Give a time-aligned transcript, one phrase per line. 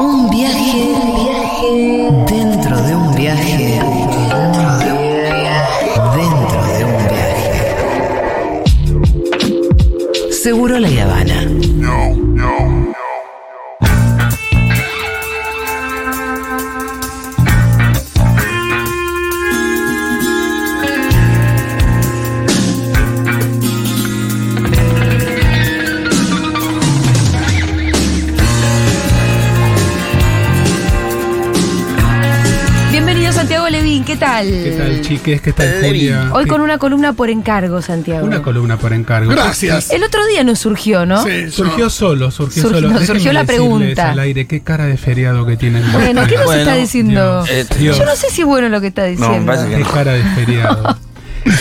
[0.00, 0.94] Un viaje,
[2.26, 5.06] dentro de un viaje, dentro de un
[5.40, 7.52] viaje, dentro de un viaje.
[10.32, 11.43] Seguro la Habana.
[34.14, 34.46] ¿Qué tal?
[34.46, 35.40] ¿Qué tal, chiques?
[35.40, 36.30] ¿Qué tal, Julia?
[36.32, 38.26] Hoy ¿Qué- con una columna por encargo, Santiago.
[38.26, 39.30] una columna por encargo.
[39.30, 39.90] Gracias.
[39.90, 41.22] El otro día nos surgió, ¿no?
[41.24, 42.88] Sí, Surgió solo, surgió Surgió- solo.
[42.90, 44.10] nos Déjenme surgió la pregunta.
[44.12, 45.82] al aire, qué cara de feriado que tienen.
[45.92, 47.44] Bueno, ¿qué nos Bueno, está diciendo?
[47.44, 47.68] Dios.
[47.78, 47.98] Dios.
[47.98, 49.38] Yo no sé si es bueno lo que está diciendo.
[49.40, 50.98] me parece que Qué cara de feriado.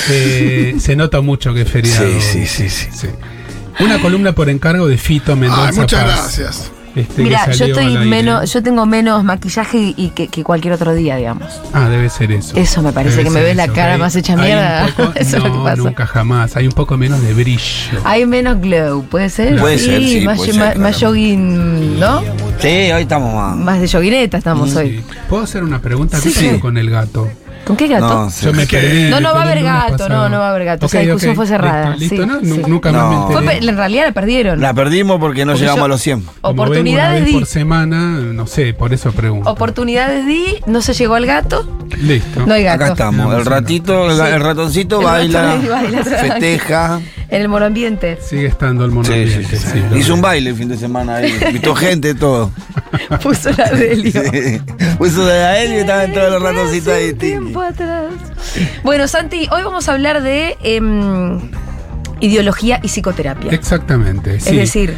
[0.09, 2.05] Eh, se nota mucho que es feriado.
[2.05, 2.87] Sí, sí, sí, sí.
[2.93, 3.07] Sí.
[3.83, 5.67] Una columna por encargo de Fito Mendoza.
[5.69, 6.71] Ay, muchas Paz, gracias.
[6.95, 10.93] Este, Mira, yo estoy menos, yo tengo menos maquillaje y, y que, que cualquier otro
[10.93, 11.61] día, digamos.
[11.73, 12.55] Ah, debe ser eso.
[12.55, 14.87] Eso me parece, Debe que me ves la cara hay- más hecha mierda.
[14.95, 15.75] poco- Eso es lo que pasa.
[15.77, 16.55] nunca jamás.
[16.55, 17.61] Hay un poco menos de brillo.
[18.03, 19.59] Hay menos glow, ¿puede ser?
[19.59, 21.07] Puede ser, sí, más, puede más- ser, más claro.
[21.13, 22.21] jogging, ¿no?
[22.59, 23.57] Sí, hoy estamos más.
[23.57, 24.77] Más de joguineta estamos Sí.
[24.77, 25.03] hoy.
[25.29, 26.19] ¿Puedo hacer una pregunta?
[26.21, 26.59] ¿Qué Sí.
[26.59, 27.27] con el gato?
[27.65, 28.05] ¿Con qué gato?
[28.07, 28.45] No, sí.
[28.45, 28.77] Yo me ¿Qué?
[28.77, 29.09] perdí.
[29.09, 30.85] No, no va a haber gato, no, no va a haber gato.
[30.87, 32.39] Esa Ok, discusión fue cerrada, Listo, sí, ¿no?
[32.41, 32.61] sí.
[32.67, 33.09] Nunca No.
[33.09, 33.69] más me enteré.
[33.69, 34.59] en realidad la perdieron.
[34.59, 36.19] La perdimos porque no Porque llegamos yo- a los 100.
[36.19, 37.33] Como vengo una Oportunidades vez di.
[37.33, 39.49] por semana, no sé, por eso pregunto.
[39.49, 41.65] Oportunidades di, no se llegó al gato,
[42.01, 42.45] Listo.
[42.45, 42.83] no hay gato.
[42.83, 43.33] Acá estamos.
[43.33, 44.23] El ratito, el, Sí.
[44.33, 45.57] el ratoncito El baila,
[46.03, 46.99] festeja.
[47.29, 48.19] En el monoambiente.
[48.21, 49.57] Sigue estando el Sí, monoambiente.
[49.57, 49.69] sí, sí.
[49.73, 51.33] sí, lo Hizo un baile el fin de semana ahí.
[51.47, 52.51] Invitó gente, todo.
[53.23, 54.11] Puso la Delio.
[54.11, 54.61] Sí.
[54.97, 57.13] Puso de a él y estaban todos los ratoncitos ahí.
[57.13, 58.13] Tiempo atrás.
[58.83, 61.39] Bueno, Santi, hoy vamos a hablar de em,
[62.25, 63.51] ideología y psicoterapia.
[63.51, 64.35] Exactamente.
[64.35, 64.55] Es sí.
[64.55, 64.93] decir,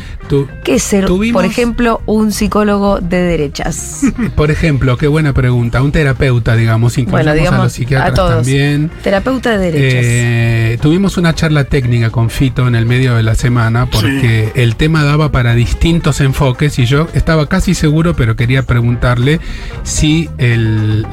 [0.64, 4.02] ¿qué es ser, Tuvimos- por ejemplo, un psicólogo de derechas?
[4.36, 5.81] por ejemplo, qué buena pregunta.
[5.81, 8.36] Un terapeuta, digamos, incluyamos Bueno, digamos, a los psiquiatras a todos.
[8.46, 8.92] también.
[9.03, 10.02] Terapeuta de derechas.
[10.06, 14.75] Eh, tuvimos una charla técnica con Fito en el medio de la semana porque el
[14.75, 19.40] tema daba para distintos enfoques y yo estaba casi seguro, pero quería preguntarle
[19.84, 21.06] si el-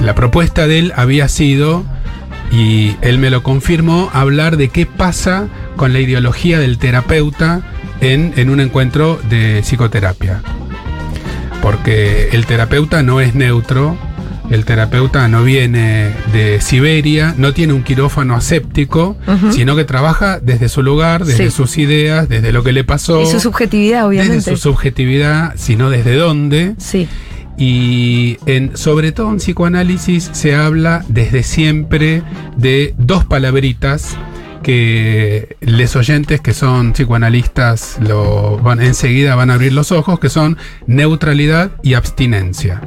[0.00, 1.84] la propuesta de él había sido,
[2.50, 7.62] y él me lo confirmó, hablar de qué pasa con la ideología del terapeuta
[8.00, 10.42] en, en un encuentro de psicoterapia.
[11.62, 13.96] Porque el terapeuta no es neutro,
[14.50, 19.16] el terapeuta no viene de Siberia, no tiene un quirófano aséptico,
[19.50, 21.56] sino que trabaja desde su lugar, desde Sí.
[21.56, 24.50] sus ideas, desde lo que le pasó, y su subjetividad, desde obviamente.
[24.50, 26.74] su subjetividad, sino desde dónde.
[26.78, 27.08] Sí.
[27.58, 32.22] Y en, sobre todo en psicoanálisis se habla desde siempre
[32.56, 34.16] de dos palabritas
[34.62, 40.28] que les oyentes que son psicoanalistas lo van, enseguida van a abrir los ojos, que
[40.28, 42.82] son neutralidad y abstinencia.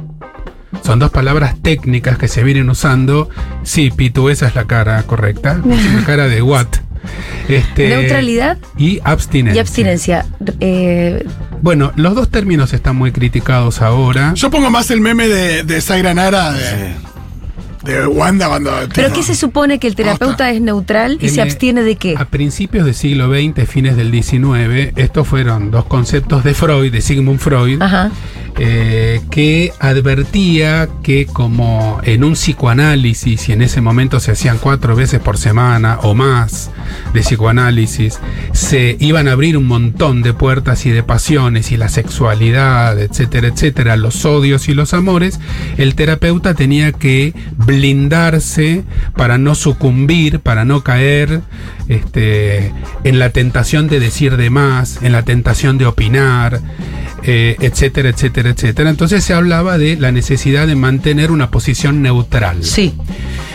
[0.82, 3.28] Son dos palabras técnicas que se vienen usando.
[3.62, 5.60] Sí, Pitu, esa es la cara correcta.
[5.68, 6.66] Es la cara de what.
[7.48, 9.56] Este, Neutralidad y abstinencia.
[9.56, 10.26] y abstinencia.
[10.60, 11.24] Eh,
[11.60, 14.32] Bueno, los dos términos están muy criticados ahora.
[14.34, 16.94] Yo pongo más el meme de, de Zaira Nara de,
[17.84, 18.70] de Wanda cuando.
[18.94, 22.14] ¿Pero qué se supone que el terapeuta es neutral y En, se abstiene de qué?
[22.16, 27.00] A principios del siglo XX, fines del XIX, estos fueron dos conceptos de Freud, de
[27.00, 28.10] Sigmund Freud, Ajá.
[28.58, 34.94] Eh, que advertía que como en un psicoanálisis, y en ese momento se hacían cuatro
[34.94, 36.70] veces por semana o más
[37.14, 38.18] de psicoanálisis,
[38.52, 43.48] se iban a abrir un montón de puertas y de pasiones y la sexualidad, etcétera,
[43.48, 45.40] etcétera, los odios y los amores,
[45.78, 48.84] el terapeuta tenía que blindarse
[49.16, 51.40] para no sucumbir, para no caer
[51.88, 52.72] este,
[53.04, 56.60] en la tentación de decir de más, en la tentación de opinar,
[57.24, 58.90] eh, etcétera, etcétera, etcétera.
[58.90, 62.64] Entonces se hablaba de la necesidad de mantener una posición neutral.
[62.64, 62.94] Sí.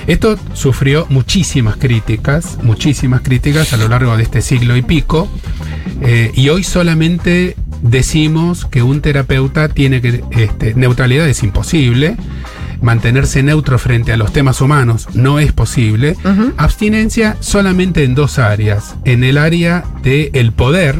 [0.07, 5.27] Esto sufrió muchísimas críticas, muchísimas críticas a lo largo de este siglo y pico,
[6.01, 12.15] eh, y hoy solamente decimos que un terapeuta tiene que, este, neutralidad es imposible,
[12.81, 16.15] mantenerse neutro frente a los temas humanos no es posible,
[16.57, 20.95] abstinencia solamente en dos áreas, en el área del poder,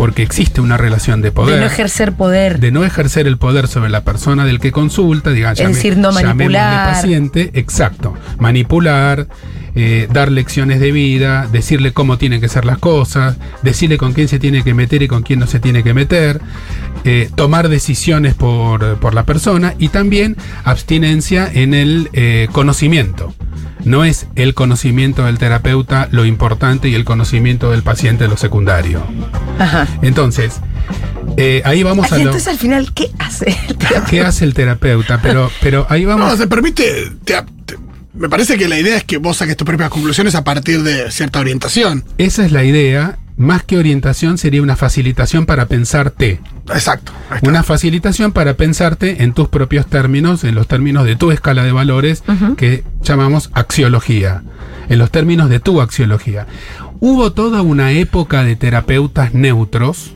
[0.00, 2.58] porque existe una relación de poder De no ejercer poder.
[2.58, 6.10] de no ejercer el poder sobre la persona del que consulta, diga, Es decir, no
[6.10, 6.94] manipular.
[6.94, 9.26] paciente, exacto, manipular,
[9.74, 14.28] eh, dar lecciones de vida, decirle cómo tienen que ser las cosas, decirle con quién
[14.28, 16.40] se tiene que meter y con quién no se tiene que meter,
[17.04, 23.34] eh, tomar decisiones por, por la persona y también abstinencia en el eh, conocimiento.
[23.84, 29.02] No es el conocimiento del terapeuta lo importante y el conocimiento del paciente lo secundario.
[29.58, 29.86] Ajá.
[30.02, 30.60] Entonces,
[31.36, 32.30] Eh, ahí vamos a Y lo.
[32.30, 34.10] entonces al final, ¿qué hace el terapeuta?
[34.10, 35.20] ¿Qué hace el terapeuta?
[35.22, 36.38] Pero, pero ahí No, vamos.
[36.38, 37.12] se permite.
[38.12, 41.10] Me parece que la idea es que vos saques tus propias conclusiones a partir de
[41.10, 42.04] cierta orientación.
[42.18, 43.18] Esa es la idea.
[43.36, 46.40] Más que orientación sería una facilitación para pensarte.
[46.68, 47.12] Exacto.
[47.42, 51.72] Una facilitación para pensarte en tus propios términos, en los términos de tu escala de
[51.72, 52.22] valores,
[52.58, 54.42] que llamamos axiología,
[54.90, 56.46] en los términos de tu axiología.
[56.98, 60.12] Hubo toda una época de terapeutas neutros,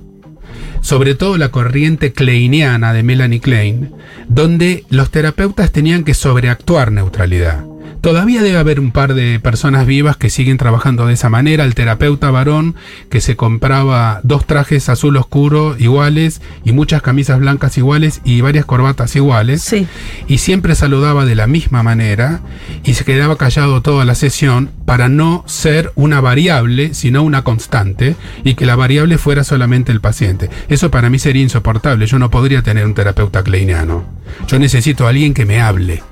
[0.83, 3.95] sobre todo la corriente kleiniana de Melanie Klein,
[4.29, 7.65] donde los terapeutas tenían que sobreactuar neutralidad.
[8.05, 11.65] Todavía debe haber un par de personas vivas que siguen trabajando de esa manera.
[11.65, 12.75] El terapeuta varón
[13.09, 18.67] que se compraba dos trajes azul oscuro iguales y muchas camisas blancas iguales y varias
[18.67, 19.63] corbatas iguales.
[19.63, 19.87] Sí.
[20.29, 22.43] Y siempre saludaba de la misma manera
[22.85, 28.17] y se quedaba callado toda la sesión para no ser una variable, sino una constante
[28.45, 30.51] y que la variable fuera solamente el paciente.
[30.69, 32.07] Eso para mí sería insoportable.
[32.07, 34.05] Yo no podría tener un terapeuta kleiniano.
[34.47, 36.03] Yo necesito a alguien que me hable.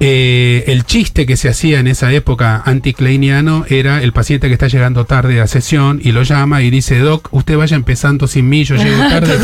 [0.00, 4.68] Eh, el chiste que se hacía en esa época anticleiniano era el paciente que está
[4.68, 8.62] llegando tarde a sesión y lo llama y dice, Doc, usted vaya empezando sin mí,
[8.62, 9.36] yo llego tarde,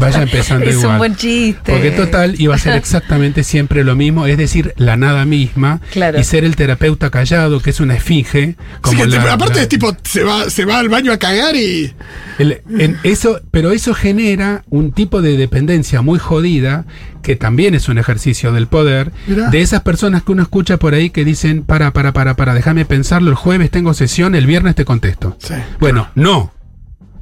[0.00, 0.92] vaya empezando Es igual.
[0.92, 1.70] un buen chiste.
[1.70, 6.18] Porque total iba a ser exactamente siempre lo mismo, es decir, la nada misma Claro.
[6.18, 8.56] y ser el terapeuta callado, que es una esfinge.
[8.82, 11.18] Así Como la- tipo, aparte la- es tipo, se va, se va al baño a
[11.18, 11.92] cagar y.
[12.38, 16.86] el- en eso, pero eso genera un tipo de dependencia muy jodida,
[17.24, 19.50] que también es un ejercicio del poder, Mirá.
[19.50, 22.84] de esas personas que uno escucha por ahí que dicen, para, para, para, para, déjame
[22.84, 25.36] pensarlo, el jueves tengo sesión, el viernes te contesto.
[25.40, 25.54] Sí.
[25.80, 26.52] Bueno, no.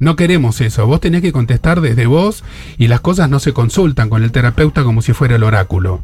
[0.00, 0.84] No queremos eso.
[0.86, 2.42] Vos tenés que contestar desde vos
[2.76, 6.02] y las cosas no se consultan con el terapeuta como si fuera el oráculo.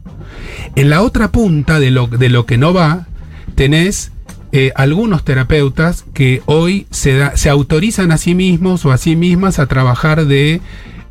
[0.77, 3.09] En la otra punta de lo, de lo que no va,
[3.57, 4.13] tenés
[4.53, 9.17] eh, algunos terapeutas que hoy se, da- se autorizan a sí mismos o a sí
[9.17, 10.61] mismas a trabajar de,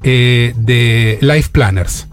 [0.04, 2.08] eh, de life planners.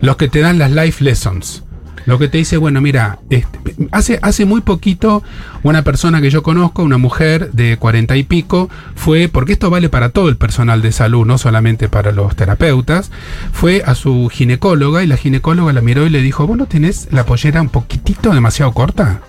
[0.00, 1.64] Los que te dan las life lessons.
[2.08, 3.58] Lo que te dice, bueno, mira, este,
[3.92, 5.22] hace, hace muy poquito
[5.62, 9.90] una persona que yo conozco, una mujer de cuarenta y pico, fue, porque esto vale
[9.90, 13.10] para todo el personal de salud, no solamente para los terapeutas,
[13.52, 17.08] fue a su ginecóloga y la ginecóloga la miró y le dijo, ¿vos no tenés
[17.10, 19.20] la pollera un poquitito demasiado corta?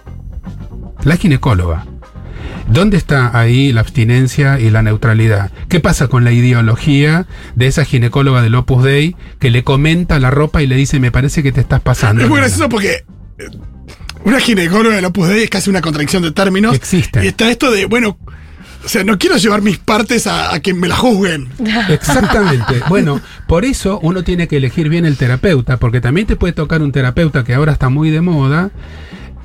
[1.04, 1.86] La ginecóloga.
[2.72, 5.52] ¿Dónde está ahí la abstinencia y la neutralidad?
[5.70, 7.26] ¿Qué pasa con la ideología
[7.56, 11.12] de esa ginecóloga del Opus Dei que le comenta la ropa y le dice, me
[11.12, 12.22] parece que te estás pasando?
[12.22, 12.48] Es muy nena"?
[12.48, 13.06] gracioso porque
[13.40, 13.48] eh,
[14.24, 16.76] una ginecóloga del Opus Dei es casi una contradicción de términos.
[16.76, 17.24] Existen.
[17.24, 18.20] Y está esto de, bueno,
[18.86, 21.50] o sea, no quiero llevar mis partes a, a que me la juzguen.
[21.90, 22.82] Exactamente.
[22.88, 26.82] Bueno, por eso uno tiene que elegir bien el terapeuta, porque también te puede tocar
[26.82, 28.70] un terapeuta que ahora está muy de moda,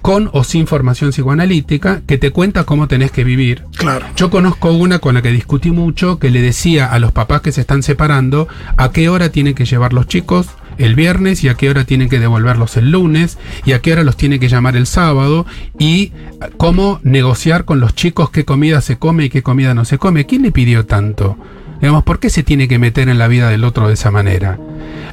[0.04, 3.62] con o sin formación psicoanalítica, que te cuenta cómo tenés que vivir.
[3.74, 4.04] Claro.
[4.16, 7.52] Yo conozco una con la que discutí mucho que le decía a los papás que
[7.52, 8.46] se están separando
[8.76, 12.10] a qué hora tienen que llevar los chicos el viernes y a qué hora tienen
[12.10, 15.46] que devolverlos el lunes y a qué hora los tiene que llamar el sábado
[15.78, 16.12] y
[16.58, 20.26] cómo negociar con los chicos qué comida se come y qué comida no se come.
[20.26, 21.38] ¿Quién le pidió tanto?
[21.80, 24.58] Digamos, ¿por qué se tiene que meter en la vida del otro de esa manera?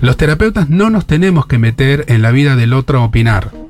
[0.02, 3.61] Los terapeutas no nos tenemos que meter en la vida del otro a opinar.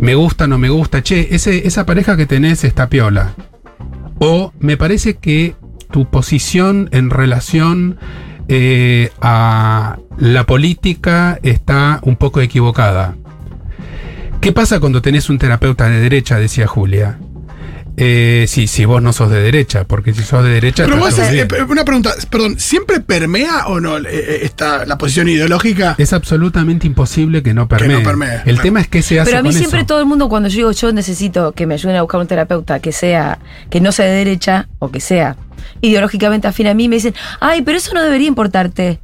[0.00, 3.34] Me gusta, no me gusta, che, ese, esa pareja que tenés está piola.
[4.18, 5.54] O me parece que
[5.90, 7.98] tu posición en relación
[8.48, 13.16] eh, a la política está un poco equivocada.
[14.40, 16.38] ¿Qué pasa cuando tenés un terapeuta de derecha?
[16.38, 17.18] Decía Julia.
[17.96, 20.84] Eh, sí, si vos no sos de derecha, porque si sos de derecha.
[20.84, 25.28] Pero vos, eh, eh, una pregunta, perdón, ¿siempre permea o no eh, esta, la posición
[25.28, 25.94] ideológica?
[25.96, 28.00] es absolutamente imposible que no permee.
[28.00, 28.62] permee, El claro.
[28.62, 29.86] tema es que se hace Pero a mí con siempre eso.
[29.86, 32.80] todo el mundo cuando yo digo yo necesito que me ayuden a buscar un terapeuta
[32.80, 33.38] que sea,
[33.70, 35.36] que no sea de derecha o que sea
[35.80, 38.98] ideológicamente afín a mí, me dicen, ay, pero eso no debería importarte.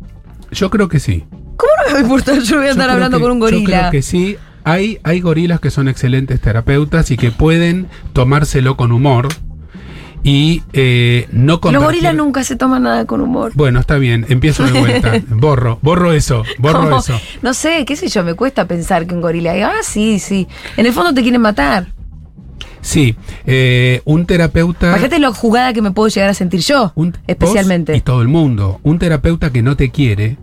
[0.51, 1.25] Yo creo que sí.
[1.57, 2.41] ¿Cómo no me va a importar?
[2.41, 3.91] Yo voy a Yo andar hablando que- con un Yo creo gorila.
[3.91, 4.37] que sí.
[4.65, 9.29] Hay, hay gorilas que son excelentes terapeutas y que pueden tomárselo con humor
[10.23, 13.53] y eh, no Los gorilas nunca se toman nada con humor.
[13.55, 15.13] Bueno, está bien, empiezo de vuelta.
[15.29, 17.19] borro, borro eso, borro eso.
[17.43, 20.47] No sé, qué sé yo, me cuesta pensar que un gorila diga, ah, sí, sí.
[20.77, 21.89] En el fondo te quieren matar.
[22.83, 23.15] Sí,
[23.47, 24.89] eh, un terapeuta...
[24.89, 27.95] Imagínate lo jugada que me puedo llegar a sentir yo, un- especialmente.
[27.97, 28.81] y todo el mundo.
[28.83, 30.39] Un terapeuta que no te quiere,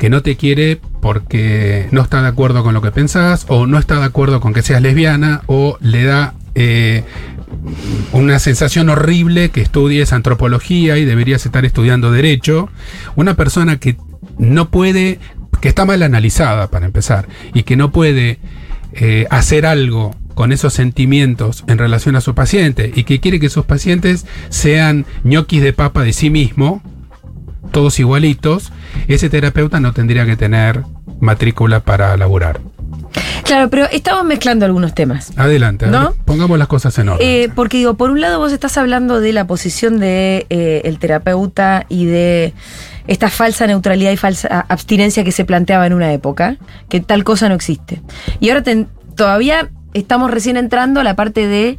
[0.00, 3.78] que no te quiere porque no está de acuerdo con lo que pensás, o no
[3.78, 7.04] está de acuerdo con que seas lesbiana, o le da eh,
[8.12, 12.70] una sensación horrible que estudies antropología y deberías estar estudiando derecho.
[13.14, 13.98] Una persona que
[14.38, 15.20] no puede,
[15.60, 18.38] que está mal analizada para empezar, y que no puede
[18.94, 23.50] eh, hacer algo con esos sentimientos en relación a su paciente y que quiere que
[23.50, 26.82] sus pacientes sean ñoquis de papa de sí mismo,
[27.72, 28.72] todos igualitos,
[29.08, 30.82] ese terapeuta no tendría que tener
[31.20, 32.60] matrícula para laburar.
[33.44, 35.32] Claro, pero estamos mezclando algunos temas.
[35.36, 36.14] Adelante, ¿No?
[36.24, 37.26] pongamos las cosas en orden.
[37.26, 40.98] Eh, porque digo, por un lado vos estás hablando de la posición de eh, el
[40.98, 42.54] terapeuta y de
[43.08, 47.48] esta falsa neutralidad y falsa abstinencia que se planteaba en una época, que tal cosa
[47.48, 48.02] no existe.
[48.38, 48.62] Y ahora
[49.16, 51.78] todavía estamos recién entrando a la parte de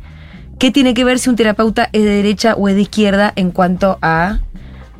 [0.59, 3.51] qué tiene que ver si un terapeuta es de derecha o es de izquierda en
[3.51, 4.39] cuanto a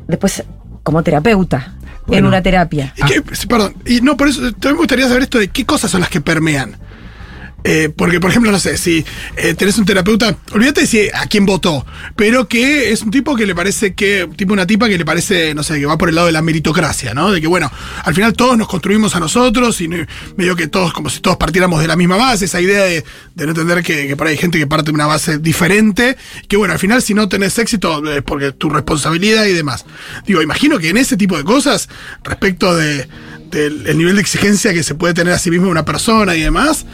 [0.08, 0.44] después
[0.82, 1.74] como terapeuta
[2.10, 2.92] en una terapia.
[2.96, 5.90] Y que- perdón, y no, por eso también me gustaría saber esto de qué cosas
[5.90, 6.76] son las que permean.
[7.64, 9.04] Eh, porque, por ejemplo, no sé, si
[9.36, 13.46] eh, tenés un terapeuta, olvídate si a quién votó, pero que es un tipo que
[13.46, 16.16] le parece que, tipo una tipa que le parece, no sé, que va por el
[16.16, 17.30] lado de la meritocracia, ¿no?
[17.30, 17.70] De que, bueno,
[18.04, 21.80] al final todos nos construimos a nosotros y medio que todos, como si todos partiéramos
[21.80, 23.04] de la misma base, esa idea de,
[23.34, 26.16] de no entender que, que por ahí hay gente que parte de una base diferente,
[26.48, 29.84] que bueno, al final si no tenés éxito es porque tu responsabilidad y demás.
[30.26, 31.88] Digo, imagino que en ese tipo de cosas,
[32.24, 33.08] respecto de
[33.52, 36.40] del el nivel de exigencia que se puede tener a sí mismo una persona y
[36.40, 36.86] demás,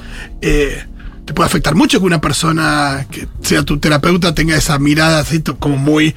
[0.42, 0.84] eh,
[1.28, 5.42] te puede afectar mucho que una persona que sea tu terapeuta tenga esa mirada así
[5.58, 6.14] como muy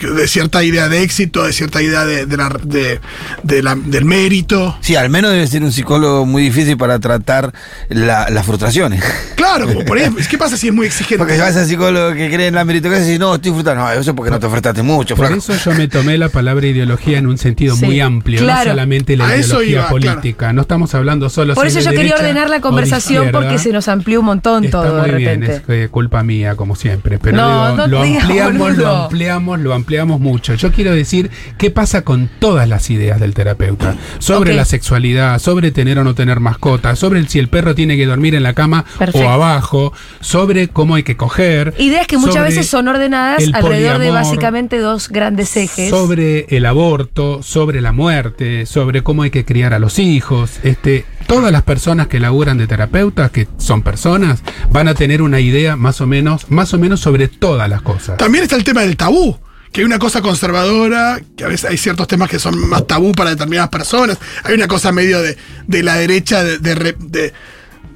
[0.00, 2.98] de cierta idea de éxito, de cierta idea de, de la, de,
[3.42, 4.74] de la- del mérito.
[4.80, 7.52] Sí, al menos debe ser un psicólogo muy difícil para tratar
[7.90, 9.04] la- las frustraciones.
[9.36, 11.18] Claro, como por ejemplo, ¿qué pasa si es muy exigente?
[11.18, 13.82] Porque si vas al psicólogo que cree en la meritocracia y dice, no, estoy disfrutando.
[13.84, 15.38] No, eso es porque no te ofertaste mucho, Por flaco.
[15.52, 18.64] eso yo me tomé la palabra ideología en un sentido Sí, muy amplio, claro.
[18.64, 20.54] no solamente la A ideología iba, política.
[20.54, 23.88] No estamos hablando solo Por eso es yo quería ordenar la conversación porque se nos
[23.88, 27.18] amplió un montón Está todo de muy bien, es eh, culpa mía, como siempre.
[27.18, 30.54] Pero No, digo, no lo digas, ampliamos, lo ampliamos, lo ampliamos mucho.
[30.54, 33.96] Yo quiero decir qué pasa con todas las ideas del terapeuta.
[34.18, 37.96] Sobre la sexualidad, sobre tener o no tener mascota, sobre el- si el perro tiene
[37.96, 39.26] que dormir en la cama Perfecto.
[39.26, 41.74] o abajo, sobre cómo hay que coger.
[41.78, 45.90] Ideas que muchas veces son ordenadas alrededor de básicamente dos grandes ejes.
[45.90, 50.58] sobre el aborto, sobre la muerte, sobre cómo hay que criar a los hijos.
[50.62, 55.40] Este, todas las personas que laburan de terapeutas, que son personas, van a tener una
[55.40, 58.16] idea más o menos, más o menos sobre todas las cosas.
[58.16, 59.38] También está el tema del tabú,
[59.72, 63.12] que hay una cosa conservadora, que a veces hay ciertos temas que son más tabú
[63.12, 64.18] para determinadas personas.
[64.44, 67.32] Hay una cosa medio de, de la derecha de, de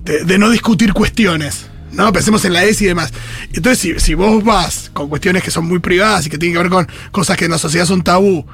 [0.04, 1.66] de- no discutir cuestiones.
[1.92, 2.12] ¿no?
[2.12, 3.12] Pensemos en la ESI y demás.
[3.52, 6.70] Entonces, si, vos vas con cuestiones que son muy privadas y que tienen que ver
[6.70, 8.44] con cosas que en la sociedad son tabú,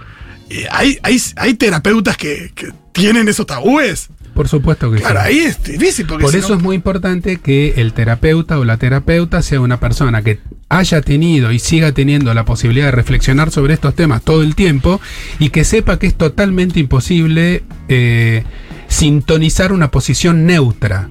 [0.50, 2.52] eh, hay, hay, hay terapeutas que
[2.92, 4.08] tienen esos tabúes.
[4.34, 5.26] Por supuesto que Claro, sí.
[5.28, 6.06] ahí es difícil.
[6.06, 9.60] Porque Por si eso no- es muy importante que el terapeuta o la terapeuta sea
[9.60, 14.22] una persona que haya tenido y siga teniendo la posibilidad de reflexionar sobre estos temas
[14.22, 15.00] todo el tiempo
[15.38, 18.42] y que sepa que es totalmente imposible eh,
[18.88, 21.08] sintonizar una posición neutra.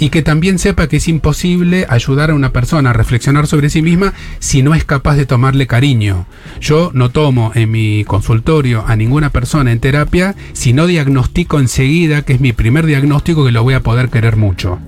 [0.00, 3.82] Y que también sepa que es imposible ayudar a una persona a reflexionar sobre sí
[3.82, 6.26] misma si no es capaz de tomarle cariño.
[6.60, 12.22] Yo no tomo en mi consultorio a ninguna persona en terapia si no diagnostico enseguida,
[12.22, 14.80] que es mi primer diagnóstico, que lo voy a poder querer mucho.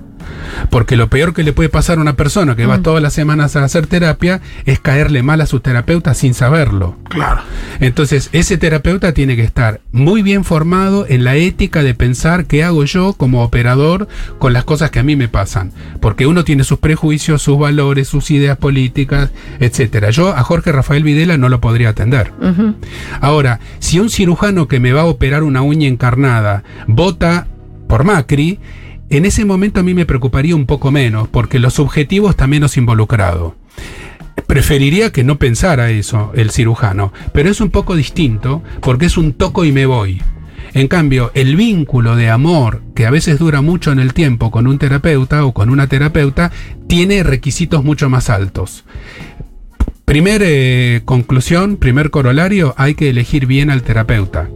[0.69, 3.55] Porque lo peor que le puede pasar a una persona que va todas las semanas
[3.55, 6.97] a hacer terapia es caerle mal a su terapeuta sin saberlo.
[7.09, 7.41] Claro.
[7.79, 12.63] Entonces, ese terapeuta tiene que estar muy bien formado en la ética de pensar qué
[12.63, 14.07] hago yo como operador
[14.39, 15.71] con las cosas que a mí me pasan.
[15.99, 20.09] Porque uno tiene sus prejuicios, sus valores, sus ideas políticas, etcétera.
[20.09, 22.31] Yo a Jorge Rafael Videla no lo podría atender.
[23.21, 27.47] Ahora, si un cirujano que me va a operar una uña encarnada vota
[27.87, 28.59] por Macri,
[29.09, 32.77] en ese momento a mí me preocuparía un poco menos, porque lo subjetivo está menos
[32.77, 33.55] involucrado.
[34.47, 39.33] Preferiría que no pensara eso el cirujano, pero es un poco distinto porque es un
[39.33, 40.21] toco y me voy.
[40.73, 44.65] En cambio, el vínculo de amor, que a veces dura mucho en el tiempo con
[44.65, 46.51] un terapeuta o con una terapeuta,
[46.87, 48.83] tiene requisitos mucho más altos.
[50.05, 54.49] Primer eh, conclusión, primer corolario, hay que elegir bien al terapeuta.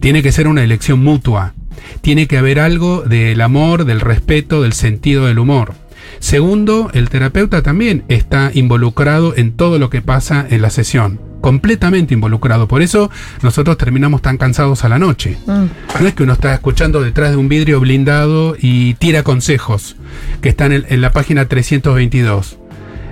[0.00, 1.54] Tiene que ser una elección mutua.
[2.00, 5.74] Tiene que haber algo del amor, del respeto, del sentido del humor.
[6.18, 11.20] Segundo, el terapeuta también está involucrado en todo lo que pasa en la sesión.
[11.40, 12.66] Completamente involucrado.
[12.68, 13.10] Por eso
[13.42, 15.36] nosotros terminamos tan cansados a la noche.
[15.46, 16.00] Mm.
[16.00, 19.96] No es que uno está escuchando detrás de un vidrio blindado y tira consejos,
[20.40, 22.58] que están en, en la página 322.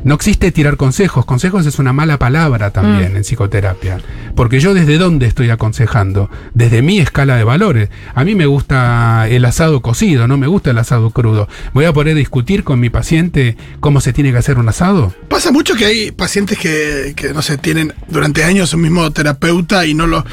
[0.05, 1.25] No existe tirar consejos.
[1.25, 3.99] Consejos es una mala palabra también en psicoterapia.
[4.35, 6.31] Porque yo desde dónde estoy aconsejando?
[6.55, 7.89] Desde mi escala de valores.
[8.15, 11.49] A mí me gusta el asado cocido, no me gusta el asado crudo.
[11.73, 15.15] ¿Voy a poder discutir con mi paciente cómo se tiene que hacer un asado?
[15.29, 19.87] Pasa mucho que hay pacientes que, que, no sé, tienen durante años un mismo terapeuta
[19.87, 20.25] y no lo.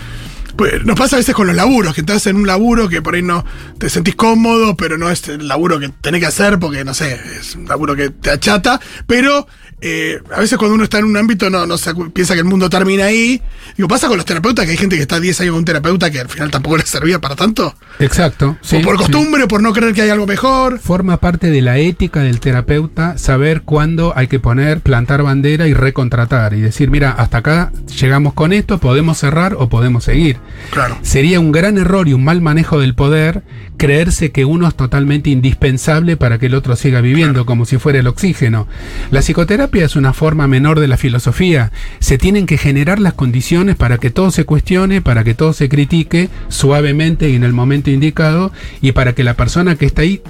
[0.59, 3.15] Pues, nos pasa a veces con los laburos, que estás en un laburo que por
[3.15, 3.45] ahí no
[3.77, 7.17] te sentís cómodo, pero no es el laburo que tenés que hacer porque, no sé,
[7.39, 9.47] es un laburo que te achata, pero
[9.81, 12.45] eh, a veces cuando uno está en un ámbito no, no se piensa que el
[12.45, 13.41] mundo termina ahí.
[13.77, 16.11] Digo, pasa con los terapeutas, que hay gente que está 10 años con un terapeuta
[16.11, 17.75] que al final tampoco le servía para tanto.
[17.99, 18.57] Exacto.
[18.61, 20.79] sí, o por costumbre, o por no creer que hay algo mejor.
[20.79, 25.73] Forma parte de la ética del terapeuta saber cuándo hay que poner, plantar bandera y
[25.73, 30.37] recontratar y decir, mira, hasta acá llegamos con esto, podemos cerrar o podemos seguir.
[30.71, 30.97] Claro.
[31.01, 33.43] Sería un gran error y un mal manejo del poder
[33.77, 37.99] creerse que uno es totalmente indispensable para que el otro siga viviendo, como si fuera
[37.99, 38.67] el oxígeno.
[39.09, 41.71] La psicoterapia es una forma menor de la filosofía.
[41.99, 45.69] Se tienen que generar las condiciones para que todo se cuestione, para que todo se
[45.69, 48.51] critique suavemente y en el momento indicado,
[48.81, 50.21] y para que la persona que está ahí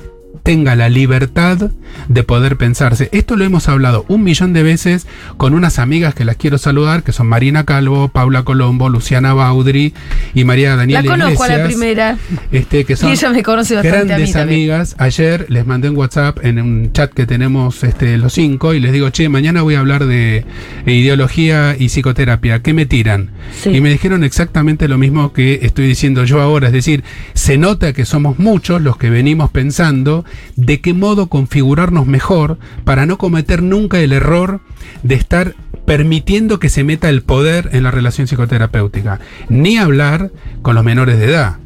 [0.50, 1.70] tenga la libertad
[2.08, 3.08] de poder pensarse.
[3.12, 5.06] Esto lo hemos hablado un millón de veces
[5.38, 9.94] con unas amigas que las quiero saludar, que son Marina Calvo, Paula Colombo, Luciana Baudry
[10.34, 12.18] y María La Daniela conozco a la primera.
[12.52, 14.96] Este, que son Y ella me conoce bastante a mí grandes amigas.
[14.98, 18.92] Ayer les mandé un WhatsApp en un chat que tenemos este, los cinco y les
[18.92, 20.46] digo, che, mañana voy a hablar de
[20.88, 22.64] ideología y psicoterapia.
[22.64, 23.30] ¿Qué me tiran?
[23.52, 23.70] Sí.
[23.70, 26.70] Y me dijeron exactamente lo mismo que estoy diciendo yo ahora.
[26.70, 27.04] Es decir,
[27.36, 30.26] se nota que somos muchos los que venimos pensando
[30.56, 34.62] de qué modo configurarnos mejor para no cometer nunca el error
[35.04, 35.56] de estar
[35.86, 39.20] permitiendo que se meta el poder en la relación psicoterapéutica.
[39.50, 40.32] Ni hablar
[40.62, 41.58] con los menores de edad.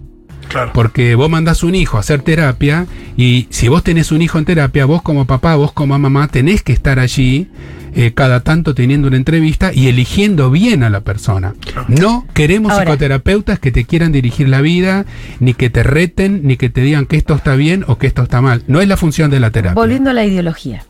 [0.54, 0.72] Claro.
[0.74, 2.86] Porque vos mandás un hijo a hacer terapia
[3.18, 6.62] y si vos tenés un hijo en terapia, vos como papá, vos como mamá, tenés
[6.62, 7.50] que estar allí
[7.96, 11.56] eh, cada tanto teniendo una entrevista y eligiendo bien a la persona.
[11.88, 12.86] No queremos Ahora.
[12.86, 15.06] psicoterapeutas que te quieran dirigir la vida,
[15.40, 18.22] ni que te reten, ni que te digan que esto está bien o que esto
[18.22, 18.64] está mal.
[18.68, 19.74] No es la función de la terapia.
[19.74, 20.86] Volviendo a la ideología.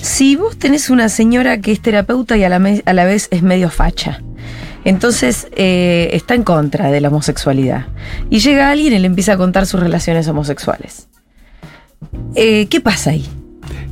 [0.00, 3.42] Si vos tenés una señora que es terapeuta y a la, a la vez es
[3.42, 4.22] medio facha,
[4.86, 7.86] entonces eh, está en contra de la homosexualidad,
[8.30, 11.08] y llega alguien y le empieza a contar sus relaciones homosexuales.
[12.34, 13.26] Eh, ¿Qué pasa ahí?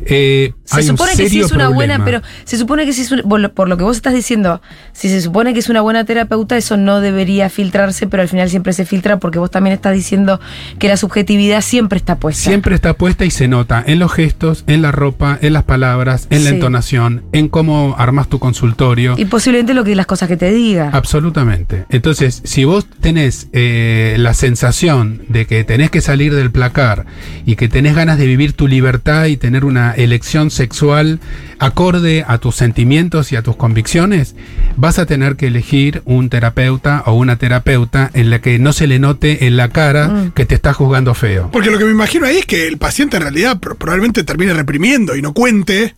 [0.06, 3.23] Eh, Se supone que sí es una buena, pero se supone que sí es un-
[3.54, 4.61] por, lo, que vos estás diciendo,
[4.92, 8.50] si se supone que es una buena terapeuta, eso no debería filtrarse, pero al final
[8.50, 10.40] siempre se filtra porque vos también estás diciendo
[10.78, 12.42] que la subjetividad siempre está puesta.
[12.42, 16.26] Siempre está puesta y se nota en los gestos, en la ropa, en las palabras,
[16.31, 19.14] en la entonación, en cómo armas tu consultorio.
[19.16, 20.90] Y posiblemente lo que las cosas que te diga.
[20.92, 21.85] Absolutamente.
[21.90, 27.07] Entonces, si vos tenés eh, la sensación de que tenés que salir del placar
[27.46, 31.20] y que tenés ganas de vivir tu libertad y tener una elección sexual
[31.59, 34.35] acorde a tus sentimientos y a tus convicciones,
[34.76, 38.87] vas a tener que elegir un terapeuta o una terapeuta en la que no se
[38.87, 40.30] le note en la cara Mm.
[40.33, 41.50] que te está juzgando feo.
[41.52, 44.52] Porque lo que me imagino ahí es que el paciente en realidad pro- probablemente termine
[44.52, 45.94] reprimiendo y no cuente.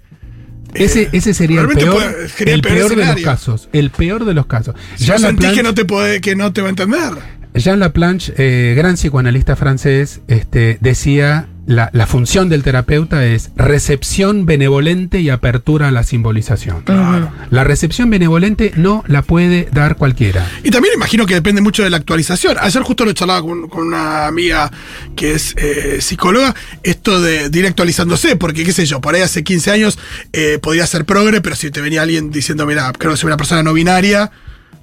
[0.74, 3.68] Ese, Eh, ese sería el probablemente peor, puede- sería el peor de los casos.
[3.72, 4.74] El peor de los casos.
[4.96, 7.12] Si vos sentís Laplanche- que no te puede, que no te va a entender.
[7.54, 14.46] Jean Laplanche, eh, gran psicoanalista francés, este, decía la, la función del terapeuta es recepción
[14.46, 16.83] benevolente y apertura a la simbolización.
[16.83, 17.31] Claro.
[17.50, 20.48] La recepción benevolente no la puede dar cualquiera.
[20.62, 22.57] Y también imagino que depende mucho de la actualización.
[22.61, 24.70] Ayer justo lo charlaba con, con una amiga
[25.16, 29.22] que es eh, psicóloga, esto de, de ir actualizándose, porque qué sé yo, por ahí
[29.22, 29.98] hace 15 años
[30.33, 33.37] eh, podía ser progre, pero si te venía alguien diciendo, mira, creo que soy una
[33.37, 34.31] persona no binaria,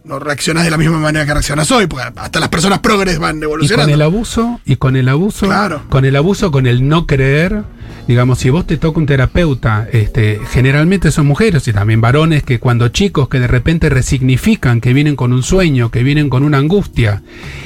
[0.04, 3.38] no reaccionás de la misma manera que reaccionas hoy, porque hasta las personas progres van
[3.38, 3.94] Y con evolucionando.
[3.94, 5.84] el abuso, y con el abuso, Claro.
[5.90, 7.64] con el abuso, con el no creer,
[8.08, 12.60] digamos, si vos te toca un terapeuta, este, generalmente son mujeres y también varones que
[12.60, 16.58] cuando chicos que de repente resignifican, que vienen con un sueño, que vienen con una
[16.58, 17.24] angustia,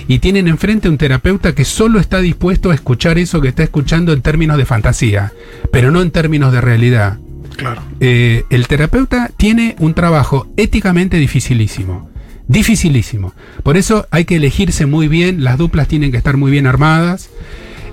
[0.07, 4.13] y tienen enfrente un terapeuta que solo está dispuesto a escuchar eso que está escuchando
[4.13, 5.33] en términos de fantasía,
[5.71, 7.17] pero no en términos de realidad.
[7.55, 7.81] Claro.
[7.99, 12.11] Eh, el terapeuta tiene un trabajo éticamente dificilísimo.
[12.47, 13.33] Dificilísimo.
[13.63, 17.29] Por eso hay que elegirse muy bien, las duplas tienen que estar muy bien armadas.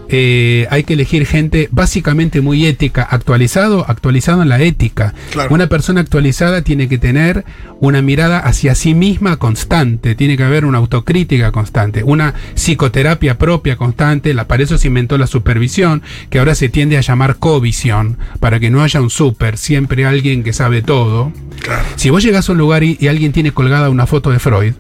[0.09, 5.15] Eh, hay que elegir gente básicamente muy ética, actualizado, actualizado en la ética.
[5.33, 5.55] Claro.
[5.55, 7.45] Una persona actualizada tiene que tener
[7.81, 13.77] una mirada hacia sí misma constante, tiene que haber una autocrítica constante, una psicoterapia propia
[13.77, 18.19] constante, la, para eso se inventó la supervisión, que ahora se tiende a llamar covisión,
[18.41, 21.33] para que no haya un super, siempre alguien que sabe todo.
[21.61, 21.85] Claro.
[21.97, 24.75] Si vos llegás a un lugar y, y alguien tiene colgada una foto de Freud,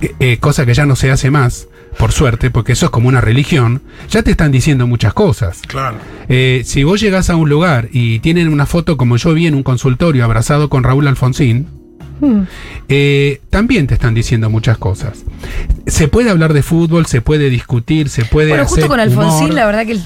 [0.00, 3.08] eh, eh, cosa que ya no se hace más, por suerte, porque eso es como
[3.08, 5.60] una religión, ya te están diciendo muchas cosas.
[5.66, 5.96] Claro.
[6.28, 9.54] Eh, si vos llegás a un lugar y tienen una foto como yo vi en
[9.54, 11.66] un consultorio abrazado con Raúl Alfonsín,
[12.20, 12.42] Hmm.
[12.90, 15.24] eh, también te están diciendo muchas cosas.
[15.86, 19.44] Se puede hablar de fútbol, se puede discutir, se puede Bueno, justo hacer con Alfonsín,
[19.44, 19.54] humor.
[19.54, 19.98] la verdad que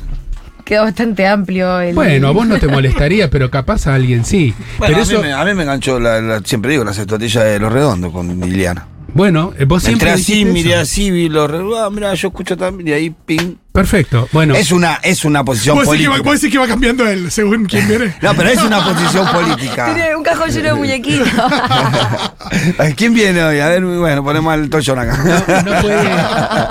[0.64, 1.80] quedó bastante amplio.
[1.80, 1.94] El...
[1.96, 4.54] Bueno, a vos no te molestaría, pero capaz a alguien sí.
[4.78, 6.92] Bueno, pero a, mí eso, me, a mí me enganchó, la, la- siempre digo, la
[6.92, 8.86] estratilla de los redondos con Liliana.
[9.14, 12.56] Bueno, eh, vos siempre Entré así, miré así, vi los re- ah, mira, yo escucho
[12.56, 13.54] también, y ahí, ping.
[13.74, 14.28] Perfecto.
[14.30, 16.30] Bueno, Es una, es una posición ¿Vos decís, que va, política.
[16.30, 18.14] vos decís que va cambiando él según quién viene?
[18.22, 19.92] No, pero es una posición política.
[19.92, 21.28] Tiene un cajón lleno de muñequitos.
[22.96, 23.58] ¿Quién viene hoy?
[23.58, 25.16] A ver, bueno, ponemos al tochón acá.
[25.18, 26.08] no, no puede,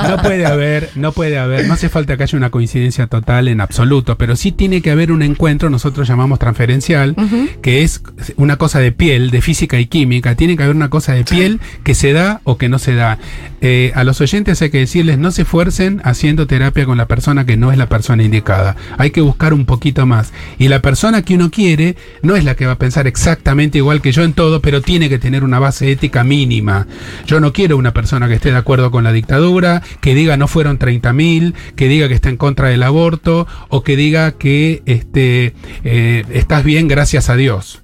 [0.09, 3.59] no puede haber, no puede haber, no hace falta que haya una coincidencia total en
[3.59, 7.17] absoluto, pero sí tiene que haber un encuentro, nosotros llamamos transferencial,
[7.61, 8.01] que es
[8.37, 11.59] una cosa de piel, de física y química, tiene que haber una cosa de piel
[11.83, 13.17] que se da o que no se da.
[13.59, 17.45] Eh, a los oyentes hay que decirles, no se esfuercen haciendo terapia con la persona
[17.45, 18.75] que no es la persona indicada.
[18.97, 20.33] Hay que buscar un poquito más.
[20.57, 24.01] Y la persona que uno quiere no es la que va a pensar exactamente igual
[24.01, 26.87] que yo en todo, pero tiene que tener una base ética mínima.
[27.25, 30.47] Yo no quiero una persona que esté de acuerdo con la dictadura, que diga no
[30.47, 35.53] fueron 30.000, que diga que está en contra del aborto o que diga que este,
[35.83, 37.83] eh, estás bien gracias a Dios.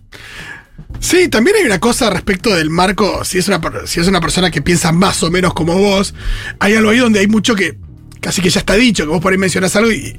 [1.00, 3.24] Sí, también hay una cosa respecto del marco.
[3.24, 6.14] Si es, una, si es una persona que piensa más o menos como vos,
[6.60, 7.78] hay algo ahí donde hay mucho que
[8.20, 10.16] casi que ya está dicho, que vos por ahí mencionás algo y,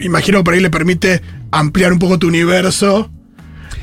[0.00, 3.10] imagino que por ahí le permite ampliar un poco tu universo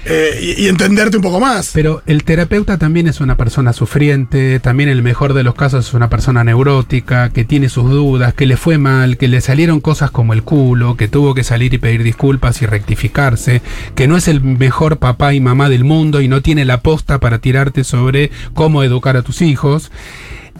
[0.07, 1.71] eh, y, entenderte un poco más.
[1.73, 5.93] Pero el terapeuta también es una persona sufriente, también el mejor de los casos es
[5.93, 10.11] una persona neurótica, que tiene sus dudas, que le fue mal, que le salieron cosas
[10.11, 13.61] como el culo, que tuvo que salir y pedir disculpas y rectificarse,
[13.95, 17.19] que no es el mejor papá y mamá del mundo y no tiene la posta
[17.19, 19.91] para tirarte sobre cómo educar a tus hijos.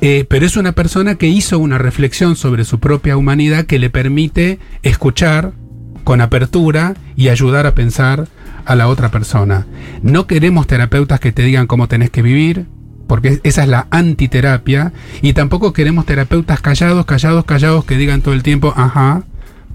[0.02, 3.90] Eh, pero es una persona que hizo una reflexión sobre su propia humanidad que le
[3.90, 5.54] permite escuchar
[6.04, 8.28] con apertura y ayudar a pensar
[8.66, 9.66] a la otra persona.
[10.02, 12.66] No queremos terapeutas que te digan cómo tenés que vivir,
[13.08, 18.34] porque esa es la antiterapia, y tampoco queremos terapeutas callados, callados, callados que digan todo
[18.34, 19.24] el tiempo, ajá,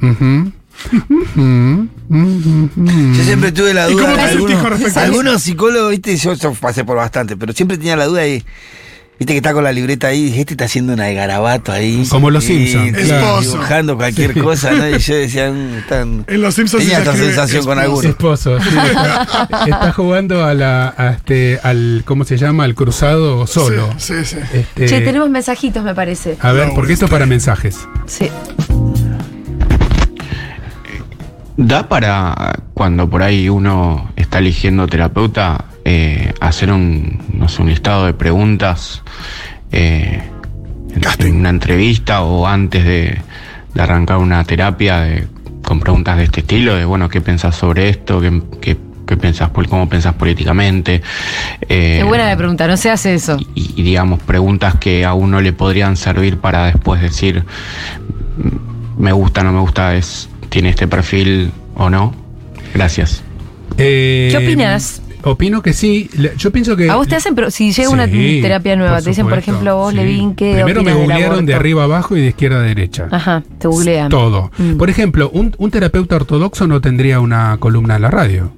[0.03, 0.53] ujú,
[1.37, 1.88] ujú".
[2.09, 4.05] Yo siempre tuve la ¿Y duda.
[4.05, 8.07] cómo te sentís algunos, psicólogos, viste, yo, yo pasé por bastante, pero siempre tenía la
[8.07, 8.42] duda ahí.
[9.20, 12.06] Viste que está con la libreta ahí, dije, este está haciendo una de garabato ahí.
[12.09, 13.42] Como los Simpsons, claro.
[13.42, 14.40] Dibujando cualquier Sí.
[14.40, 14.88] cosa, ¿no?
[14.88, 16.24] Y yo decía, mm, están.
[16.26, 18.06] En Los Simpsons Tenía se esta sensación con algunos.
[18.06, 19.26] Esposo, sí, está,
[19.66, 22.64] está jugando a la, a este, al, ¿cómo se llama?
[22.64, 23.90] Al cruzado solo.
[23.98, 24.37] Sí, sí, sí.
[24.54, 26.38] Este, che, tenemos mensajitos, me parece.
[26.40, 27.76] A ver, No, porque esto es para mensajes.
[28.06, 28.30] Sí.
[31.59, 37.69] ¿Da para cuando por ahí uno está eligiendo terapeuta eh, hacer un, no sé, un
[37.69, 39.03] listado de preguntas
[39.73, 40.21] eh,
[41.19, 43.19] en, una entrevista o antes de,
[43.75, 45.27] de arrancar una terapia de-
[45.62, 46.75] con preguntas de este estilo?
[46.75, 48.21] De bueno, ¿qué pensás sobre esto?
[48.21, 51.01] ¿Qué, qué, qué pensás, ¿Cómo pensás políticamente?
[51.69, 53.38] Eh, Qué buena de pregunta, no se hace eso.
[53.55, 57.45] y, y, digamos preguntas que a uno le podrían servir para después decir
[58.37, 62.12] "Mm, me gusta, no me gusta, es tiene este perfil o no.
[62.75, 63.23] Gracias.
[63.79, 65.01] Eh, ¿Qué opinas?
[65.22, 66.09] Opino que sí.
[66.37, 66.90] Yo pienso que.
[66.90, 69.90] A vos te hacen, pero si llega una terapia nueva, te dicen, por ejemplo, vos,
[69.90, 69.96] sí.
[69.96, 73.09] Levin, ¿qué Primero me googlearon de arriba abajo y de izquierda a derecha.
[73.11, 74.09] Ajá, te googlean.
[74.09, 74.50] Todo.
[74.59, 74.76] Mm.
[74.76, 78.52] Por ejemplo, un, un terapeuta ortodoxo no tendría una columna en la radio.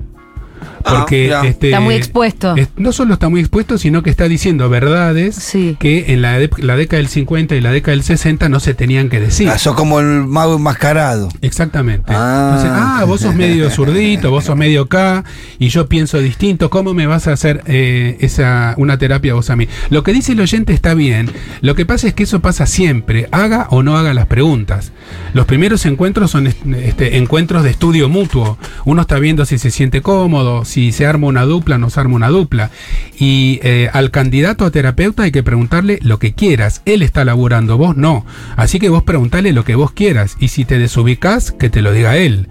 [0.84, 2.56] Ah, Porque este, Está muy expuesto.
[2.56, 5.76] es- no solo está muy expuesto, sino que está diciendo verdades Sí.
[5.78, 8.74] que en la, de- la década del 50 y la década del 60 no se
[8.74, 9.48] tenían que decir.
[9.48, 11.28] Ah, sos como el mago enmascarado.
[11.40, 12.12] Exactamente.
[12.14, 12.54] Ah.
[12.54, 15.24] Entonces, ah, vos sos medio zurdito, vos sos medio K,
[15.58, 16.70] y yo pienso distinto.
[16.70, 19.68] ¿Cómo me vas a hacer eh, esa una terapia vos a mí?
[19.90, 21.30] Lo que dice el oyente está bien.
[21.60, 24.92] Lo que pasa es que eso pasa siempre, haga o no haga las preguntas.
[25.34, 28.58] Los primeros encuentros son est- este, encuentros de estudio mutuo.
[28.84, 32.16] Uno está viendo si se siente cómodo, si se arma una dupla, no se arma
[32.16, 32.70] una dupla.
[33.18, 36.82] Y eh, al candidato a terapeuta hay que preguntarle lo que quieras.
[36.86, 38.24] Él está laburando, vos no.
[38.56, 40.36] Así que vos preguntale lo que vos quieras.
[40.40, 42.48] Y si te desubicás, que te lo diga él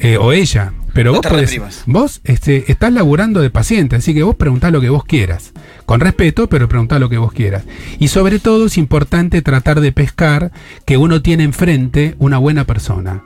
[0.00, 0.72] eh, o ella.
[0.94, 4.80] Pero No vos podés- vos este, estás laburando de paciente, así que vos preguntá lo
[4.80, 5.52] que vos quieras.
[5.84, 7.64] Con respeto, pero preguntá lo que vos quieras.
[7.98, 10.52] Y sobre todo es importante tratar de pescar
[10.86, 13.22] que uno tiene enfrente una buena persona.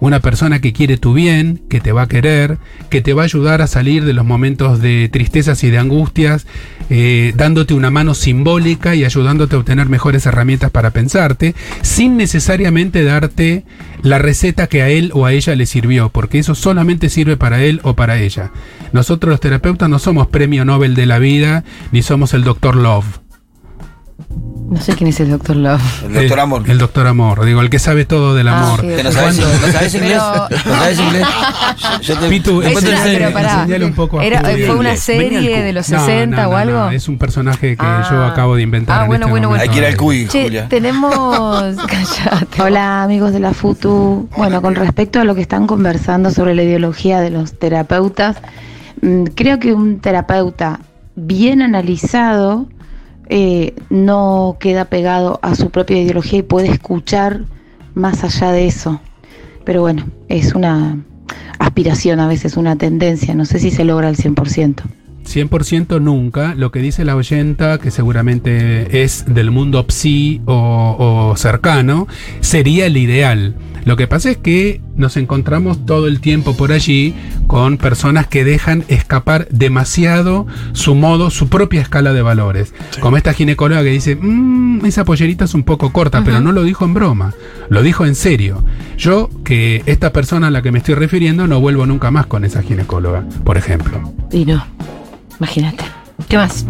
[0.00, 2.58] Una persona que quiere tu bien, que te va a querer,
[2.88, 6.46] que te va a ayudar a salir de los momentos de tristezas y de angustias,
[6.88, 13.04] eh, dándote una mano simbólica y ayudándote a obtener mejores herramientas para pensarte, sin necesariamente
[13.04, 13.64] darte
[14.02, 17.62] la receta que a él o a ella le sirvió, porque eso solamente sirve para
[17.62, 18.52] él o para ella.
[18.92, 23.29] Nosotros los terapeutas no somos premio Nobel de la vida, ni somos el doctor Love.
[24.70, 25.82] No sé quién es el doctor Love.
[26.04, 26.70] El doctor Eh, Amor.
[26.70, 28.80] El doctor Amor, digo, el que sabe todo del Ah, amor.
[28.82, 30.22] ¿Que no sabes, Cuando- ¿No sabes inglés?
[30.48, 31.26] Pero- ¿No sabes inglés?
[31.76, 33.66] Yo- yo te- Pitu, Es una- pero pará.
[33.84, 34.66] un poco a Era- Julio.
[34.68, 36.78] ¿Fue una serie de los No, 60 no, o algo?
[36.78, 38.06] no, es un personaje que Ah.
[38.08, 39.00] yo acabo de inventar.
[39.00, 39.60] Ah, en bueno, este bueno, bueno.
[39.62, 40.68] Hay que ir al cuy, Che, Julia.
[40.68, 41.76] tenemos.
[41.88, 42.62] Callate.
[42.62, 44.28] Hola amigos de la FUTU.
[44.36, 48.36] Bueno, con respecto a lo que están conversando sobre la ideología de los terapeutas,
[49.02, 50.78] mm, creo que un terapeuta
[51.16, 52.68] bien analizado
[53.32, 57.44] eh, no queda pegado a su propia ideología y puede escuchar
[57.94, 59.00] más allá de eso.
[59.64, 60.98] Pero bueno, es una
[61.60, 64.82] aspiración a veces, una tendencia, no sé si se logra al 100%.
[65.24, 66.54] 100% nunca.
[66.54, 72.06] Lo que dice la oyenta, que seguramente es del mundo psi o, o cercano,
[72.40, 73.54] sería el ideal.
[73.84, 77.14] Lo que pasa es que nos encontramos todo el tiempo por allí
[77.46, 82.74] con personas que dejan escapar demasiado su modo, su propia escala de valores.
[83.00, 86.62] Como esta ginecóloga que dice, "Mm, esa pollerita es un poco corta, pero no lo
[86.62, 87.34] dijo en broma,
[87.68, 88.62] lo dijo en serio.
[88.98, 92.44] Yo, que esta persona a la que me estoy refiriendo, no vuelvo nunca más con
[92.44, 94.12] esa ginecóloga, por ejemplo.
[94.30, 94.62] Y no,
[95.40, 95.84] imagínate.
[96.28, 96.66] ¿Qué más?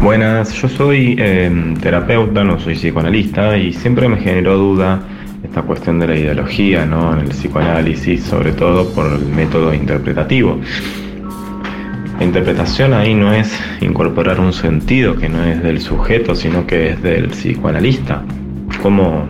[0.00, 5.00] Buenas, yo soy eh, terapeuta, no soy psicoanalista y siempre me generó duda
[5.44, 7.12] esta cuestión de la ideología ¿no?
[7.12, 10.58] en el psicoanálisis, sobre todo por el método interpretativo.
[12.18, 16.90] La interpretación ahí no es incorporar un sentido que no es del sujeto, sino que
[16.90, 18.22] es del psicoanalista.
[18.82, 19.26] ¿Cómo,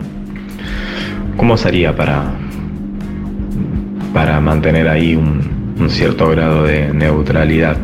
[1.35, 2.25] cómo sería para,
[4.13, 7.77] para mantener ahí un cierto grado de neutralidad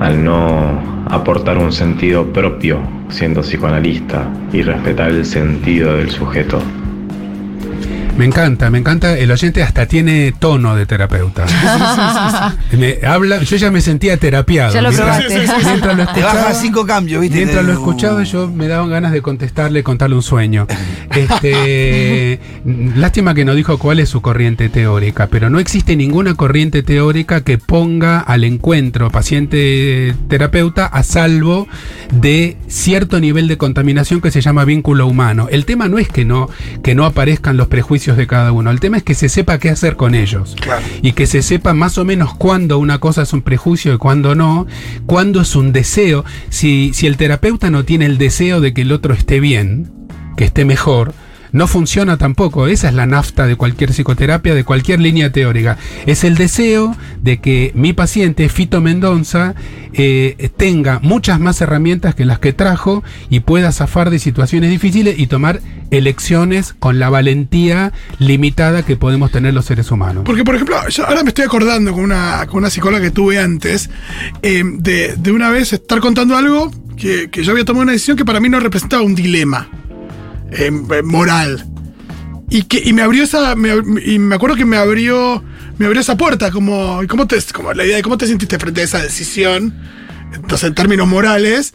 [0.00, 6.60] al no aportar un sentido propio siendo psicoanalista y respetar el sentido del sujeto?
[8.16, 9.18] Me encanta, me encanta.
[9.18, 11.44] El oyente hasta tiene tono de terapeuta.
[12.72, 14.72] Me habla, yo ya me sentía terapiado.
[14.72, 17.36] Ya lo Mientras- lo escuchaba- cinco cambios, ¿viste?
[17.36, 20.66] Mientras lo escuchaba yo me daban ganas de contestarle, contarle un sueño.
[21.14, 22.40] Este,
[22.96, 27.42] lástima que no dijo cuál es su corriente teórica, pero no existe ninguna corriente teórica
[27.42, 31.68] que ponga al encuentro paciente-terapeuta a salvo
[32.12, 35.48] de cierto nivel de contaminación que se llama vínculo humano.
[35.50, 36.48] El tema no es que no,
[36.82, 39.70] que no aparezcan los prejuicios de cada uno, el tema es que se sepa qué
[39.70, 40.84] hacer con ellos Claro.
[41.02, 44.34] y que se sepa más o menos cuándo una cosa es un prejuicio y cuándo
[44.34, 44.66] no,
[45.06, 46.24] cuándo es un deseo.
[46.50, 49.90] Si, si el terapeuta no tiene el deseo de que el otro esté bien,
[50.36, 51.14] que esté mejor,
[51.56, 52.66] no funciona tampoco.
[52.66, 55.78] Esa es la nafta de cualquier psicoterapia, de cualquier línea teórica.
[56.04, 59.54] Es el deseo de que mi paciente, Fito Mendonza,
[59.94, 65.18] eh, tenga muchas más herramientas que las que trajo y pueda zafar de situaciones difíciles
[65.18, 70.24] y tomar elecciones con la valentía limitada que podemos tener los seres humanos.
[70.26, 73.38] Porque, por ejemplo, yo ahora me estoy acordando con una, con una psicóloga que tuve
[73.38, 73.88] antes,
[74.42, 78.18] eh, de, de una vez estar contando algo que, que yo había tomado una decisión
[78.18, 79.70] que para mí no representaba un dilema
[80.52, 81.66] eh, eh, moral.
[82.48, 83.54] Y que y me abrió esa.
[83.56, 83.70] me
[84.04, 85.42] y me acuerdo que me abrió.
[85.78, 88.80] Me abrió esa puerta, como, cómo te, como la idea de cómo te sentiste frente
[88.80, 89.74] a esa decisión.
[90.32, 91.74] Entonces, en términos morales.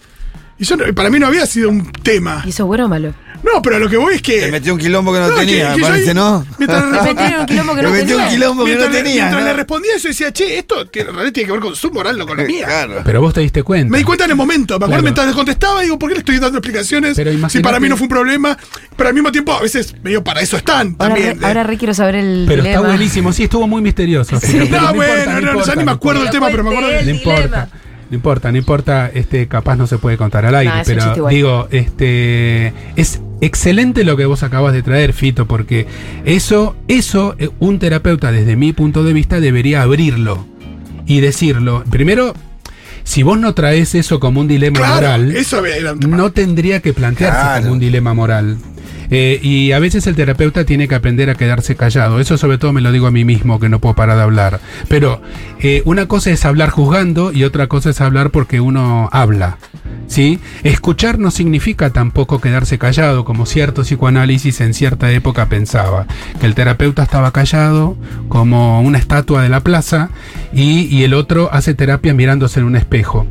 [0.58, 2.42] Y yo, para mí no había sido un tema.
[2.46, 3.14] ¿Y eso bueno o malo?
[3.44, 4.40] No, pero lo que voy es que.
[4.42, 6.46] Te metió un quilombo que no, No, tenía, que parece, ahí- ¿no?
[6.60, 8.30] mientras- Me metieron en un quilombo que Me no metió un tenía.
[8.30, 9.14] quilombo que no le- tenía.
[9.16, 9.48] mientras ¿no?
[9.48, 12.18] le respondía eso, decía, che, esto tiene, en realidad tiene que ver con su moral,
[12.18, 12.66] no con la mía.
[12.66, 13.02] Claro.
[13.04, 13.92] Pero vos te diste cuenta.
[13.92, 15.04] Me di cuenta en el momento, me acuerdo Claro.
[15.04, 17.16] mientras le contestaba, digo, ¿por qué le estoy dando explicaciones?
[17.16, 18.58] Pero si para mí no fue un problema,
[18.96, 21.40] pero al mismo tiempo, a veces, medio para eso están Ahora, también.
[21.40, 22.82] re, ahora re quiero saber el Pero dilema.
[22.82, 24.40] está buenísimo, sí, estuvo muy misterioso.
[24.40, 26.32] Pero no, bueno, importa, no, importa, ya ni me no acuerdo del importa.
[26.32, 27.12] tema, pero me acuerdo El No de...
[27.18, 27.70] importa,
[28.12, 31.68] no importa, no importa, este, capaz no se puede contar al aire, No, pero digo,
[31.72, 35.88] este, es excelente lo que vos acabas de traer, Fito, porque
[36.26, 40.46] eso, eso, eh, un terapeuta desde mi punto de vista debería abrirlo
[41.06, 41.84] y decirlo.
[41.90, 42.34] Primero,
[43.04, 45.62] si vos no traes eso como un dilema Claro, moral, eso
[46.08, 47.62] no tendría que plantearse Claro.
[47.64, 48.58] como un dilema moral.
[49.14, 52.22] Eh, y a veces el terapeuta tiene que aprender a quedarse callado.
[52.22, 54.62] Eso sobre todo me lo digo a mí mismo, que no puedo parar de hablar.
[54.88, 55.22] Pero
[55.60, 59.58] eh, una cosa es hablar juzgando y otra cosa es hablar porque uno habla.
[60.08, 60.40] ¿Sí?
[60.64, 66.06] Escuchar no significa tampoco quedarse callado, como cierto psicoanálisis en cierta época pensaba,
[66.40, 67.96] que el terapeuta estaba callado
[68.28, 70.10] como una estatua de la plaza
[70.54, 73.26] y, y el otro hace terapia mirándose en un espejo.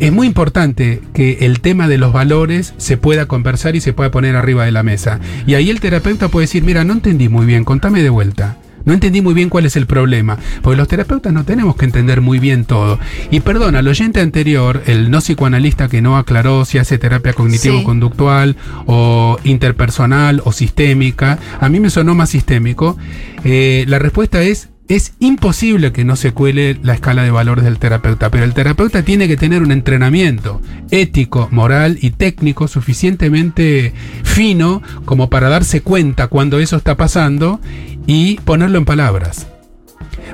[0.00, 4.10] Es muy importante que el tema de los valores se pueda conversar y se pueda
[4.10, 5.20] poner arriba de la mesa.
[5.46, 8.56] Y ahí el terapeuta puede decir, mira, no entendí muy bien, contame de vuelta.
[8.84, 12.20] No entendí muy bien cuál es el problema, porque los terapeutas no tenemos que entender
[12.20, 12.98] muy bien todo.
[13.30, 18.56] Y perdón, al oyente anterior, el no psicoanalista que no aclaró si hace terapia cognitivo-conductual
[18.86, 22.98] o interpersonal o sistémica, a mí me sonó más sistémico.
[23.44, 27.78] Eh, la respuesta es es imposible que no se cuele la escala de valores del
[27.78, 33.94] terapeuta, pero el terapeuta tiene que tener un entrenamiento ético, moral y técnico suficientemente
[34.24, 37.60] fino como para darse cuenta cuando eso está pasando
[38.06, 39.46] y ponerlo en palabras.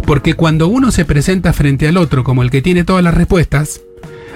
[0.05, 3.83] Porque cuando uno se presenta frente al otro como el que tiene todas las respuestas,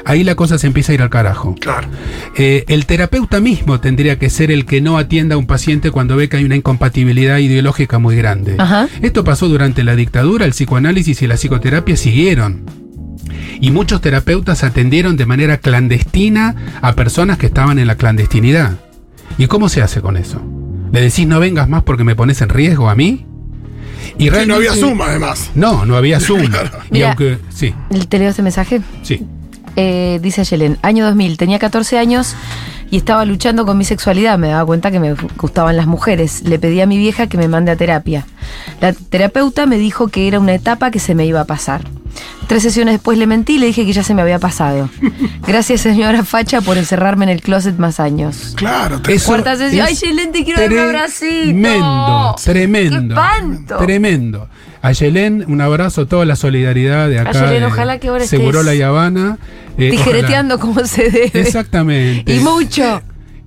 [0.05, 1.55] ahí la cosa se empieza a ir al carajo.
[1.61, 1.89] Claro.
[2.37, 6.17] Eh, el terapeuta mismo tendría que ser el que no atienda a un paciente cuando
[6.17, 8.57] ve que hay una incompatibilidad ideológica muy grande.
[8.59, 8.89] Ajá.
[9.03, 12.65] Esto pasó durante la dictadura, el psicoanálisis y la psicoterapia siguieron.
[13.61, 18.79] Y muchos terapeutas atendieron de manera clandestina a personas que estaban en la clandestinidad.
[19.39, 20.43] ¿Y cómo se hace con eso?
[20.93, 23.27] ¿Le decís no vengas más porque me pones en riesgo a mí?
[24.19, 25.51] Y Sí, no había suma, además.
[25.55, 26.47] No, no había Zoom.
[26.51, 26.71] Claro.
[26.91, 27.09] Y Mira.
[27.09, 27.39] aunque.
[27.49, 27.75] Sí,
[28.09, 28.81] ¿Te leo este mensaje?
[29.03, 29.25] sí.
[29.77, 32.35] Eh, dice Ayelen, año 2000, tenía 14 años
[32.91, 34.39] y estaba luchando con mi sexualidad.
[34.39, 36.43] Me daba cuenta que me gustaban las mujeres.
[36.43, 38.27] Le pedí a mi vieja que me mande a terapia.
[38.81, 41.83] La terapeuta me dijo que era una etapa que se me iba a pasar.
[42.47, 44.89] Tres sesiones después le mentí y le dije que ya se me había pasado.
[45.47, 48.53] Gracias, señora Facha, por encerrarme en el closet más años.
[48.55, 49.87] Claro, te- Eso Cuarta sesión.
[49.89, 51.27] es Ay, Yelén, te quiero dar un abracito.
[51.47, 52.97] Tremendo, tremendo.
[52.99, 53.77] ¡Qué espanto!
[53.79, 54.49] Tremendo.
[54.85, 57.31] A Yelén, un abrazo, toda la solidaridad de acá.
[57.31, 59.39] Ayelen, de ojalá que ahora Seguro estés la Habana.
[59.79, 61.31] eh, Tijereteando como se debe.
[61.33, 62.31] Exactamente.
[62.35, 63.01] Y mucho.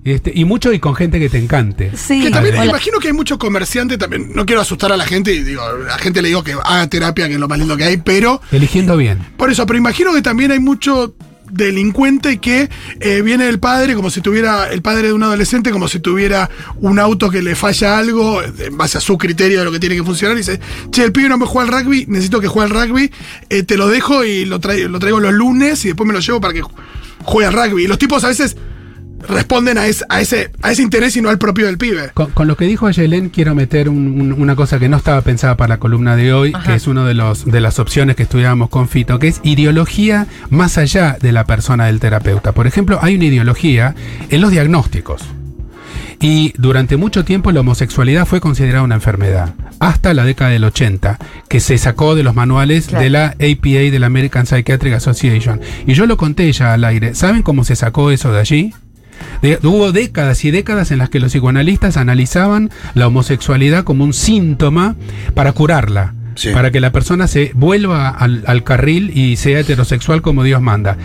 [0.03, 1.91] Este, y mucho y con gente que te encante.
[1.95, 2.23] Sí.
[2.23, 4.31] Que también imagino que hay mucho comerciante también.
[4.33, 6.87] No quiero asustar a la gente y digo, a la gente le digo que haga
[6.87, 9.19] terapia, que es lo más lindo que hay, pero Eligiendo bien.
[9.37, 11.13] por eso, pero imagino que también hay mucho
[11.51, 15.87] delincuente que eh, viene el padre como si tuviera el padre de un adolescente como
[15.87, 19.71] si tuviera un auto que le falla algo en base a su criterio de lo
[19.71, 20.59] que tiene que funcionar y dice
[20.91, 23.11] che el pibe no me juega al rugby necesito que juegue al rugby
[23.49, 26.19] eh, te lo dejo y lo, trai- lo traigo los lunes y después me lo
[26.19, 26.71] llevo para que ju-
[27.23, 28.55] juegue al rugby y los tipos a veces
[29.27, 32.31] responden a, es- a ese a ese interés y no al propio del pibe Con,
[32.31, 35.57] con lo que dijo Ayelen, quiero meter un- un- una cosa que no estaba pensada
[35.57, 36.63] para la columna de hoy, Ajá.
[36.71, 40.27] que es una de, los, de las opciones que estudiábamos con Fito, que es ideología
[40.49, 42.51] más allá de la persona del terapeuta.
[42.51, 43.95] Por ejemplo, hay una ideología
[44.29, 45.21] en los diagnósticos.
[46.19, 51.19] Y durante mucho tiempo la homosexualidad fue considerada una enfermedad, hasta la década del 80,
[51.47, 53.03] que se sacó de los manuales Claro.
[53.03, 55.61] de la APA, de la American Psychiatric Association.
[55.85, 57.13] Y yo lo conté ya al aire.
[57.13, 58.73] ¿Saben cómo se sacó eso de allí?
[59.41, 64.13] De- hubo décadas y décadas en las que los psicoanalistas analizaban la homosexualidad como un
[64.13, 64.95] síntoma
[65.33, 66.13] para curarla.
[66.35, 66.49] Sí.
[66.53, 70.97] Para que la persona se vuelva al, al carril y sea heterosexual como Dios manda.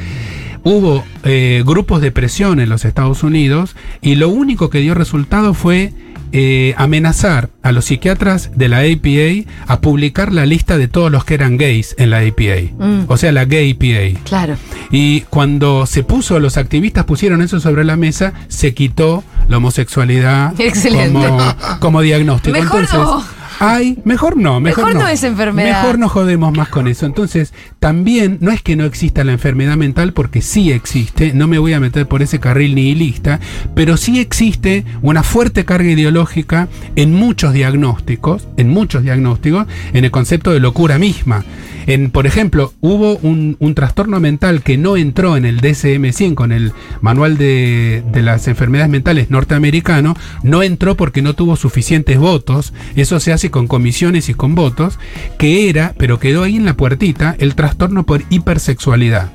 [0.64, 5.54] Hubo eh, grupos de presión en los Estados Unidos y lo único que dio resultado
[5.54, 5.92] fue
[6.32, 11.24] eh, amenazar a los psiquiatras de la APA a publicar la lista de todos los
[11.24, 12.84] que eran gays en la APA.
[12.84, 13.04] Mm.
[13.08, 14.20] O sea, la Gay APA.
[14.24, 14.56] Claro.
[14.90, 20.54] Y cuando se puso, los activistas pusieron eso sobre la mesa, se quitó la homosexualidad
[21.12, 21.38] como,
[21.80, 22.58] como diagnóstico.
[22.58, 23.41] Mejor Entonces, no.
[23.58, 25.82] Ay, mejor no, mejor, Mejor no es enfermedad.
[25.82, 27.06] Mejor no jodemos más con eso.
[27.06, 31.58] Entonces, también no es que no exista la enfermedad mental, porque sí existe, no me
[31.58, 33.40] voy a meter por ese carril nihilista,
[33.74, 40.10] pero sí existe una fuerte carga ideológica en muchos diagnósticos, en muchos diagnósticos, en el
[40.10, 41.44] concepto de locura misma.
[41.86, 46.52] En, por ejemplo, hubo un, un trastorno mental que no entró en el DSM-5, en
[46.52, 52.72] el manual de, de las enfermedades mentales norteamericano, no entró porque no tuvo suficientes votos,
[52.94, 54.98] eso se hace con comisiones y con votos,
[55.38, 59.32] que era, pero quedó ahí en la puertita, el trastorno por hipersexualidad.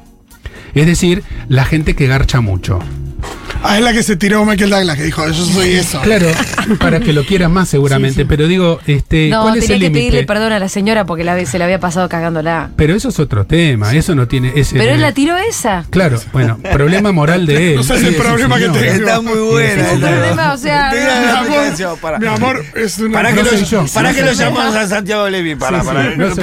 [0.74, 2.80] Es decir, la gente que garcha mucho.
[3.64, 6.28] Ah es la que se tiró Michael Douglas que dijo yo soy eso Claro,
[6.80, 9.90] para que lo quieran más seguramente, pero digo, este, No, ¿cuál es tenía el que
[9.92, 10.28] pedirle límite?
[10.28, 12.70] perdón a la señora porque la, se la había pasado cagándola.
[12.76, 14.52] Pero eso es otro tema, eso no tiene...
[14.56, 15.86] ese- Pero él la tiró esa.
[15.90, 17.76] Claro, bueno, problema moral de él.
[17.78, 18.86] No sé si y el problema que tenga.
[18.88, 19.84] Está muy buena.
[19.92, 20.92] Es problema, o sea,
[22.20, 23.44] mi amor, es una ¿Para No
[24.16, 25.56] qué lo, llamamos a Santiago Levi?
[25.56, 25.94] Para, Sí, sí,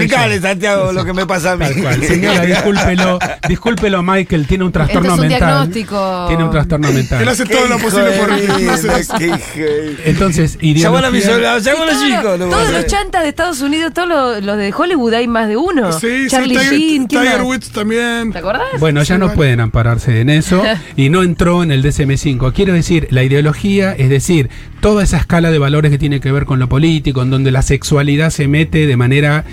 [0.09, 0.37] para.
[0.37, 0.41] yo.
[0.41, 1.65] Santiago, lo que me pasa a mí.
[1.67, 2.03] Tal cual.
[2.05, 5.39] Señora, discúlpelo, discúlpelo, Michael, tiene un trastorno es un mental.
[5.39, 6.25] diagnóstico.
[6.29, 8.89] Tiene un trastorno él hace todo lo posible por eso.
[10.05, 12.39] Entonces, Llamó a la ideología- emisora, llamó a los Todos, chicos.
[12.39, 15.27] lo voy a todos los chantas de Estados Unidos, todos los, los de Hollywood hay
[15.29, 15.93] más de uno.
[15.93, 17.47] Sí, Charlie sí, Tiger, Sheen, ¿quién Tiger más?
[17.47, 18.33] Woods también.
[18.33, 18.63] ¿Te acordás?
[18.81, 19.37] Bueno, ya Sí, no vale.
[19.37, 20.63] pueden ampararse en eso
[20.97, 22.53] y no entró en el DSM-5.
[22.53, 24.51] Quiero decir, la ideología, es decir,
[24.85, 27.63] toda esa escala de valores que tiene que ver con lo político, en donde la
[27.63, 29.47] sexualidad se mete de manera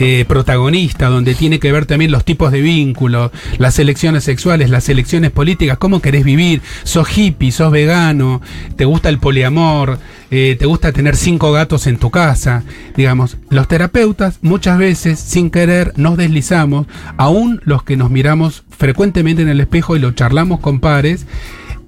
[0.00, 4.88] eh, protagonista, donde tiene que ver también los tipos de vínculos, las elecciones sexuales, las
[4.88, 8.40] elecciones políticas, cómo querés vivir, sos hippie, sos vegano,
[8.76, 9.98] te gusta el poliamor,
[10.30, 12.62] eh, te gusta tener cinco gatos en tu casa.
[12.96, 16.86] Digamos, los terapeutas muchas veces, sin querer, nos deslizamos,
[17.18, 21.26] aún los que nos miramos frecuentemente en el espejo y lo charlamos con pares,